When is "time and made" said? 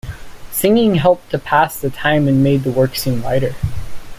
1.91-2.63